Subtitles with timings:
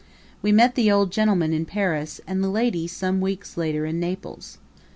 [0.41, 3.99] We met the old gentleman in Paris, and the old lady some weeks later in
[3.99, 4.57] Naples.